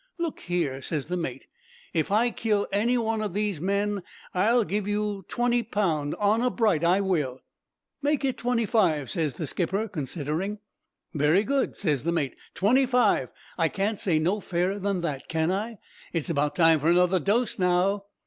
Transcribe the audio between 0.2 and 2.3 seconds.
here,' ses the mate. 'If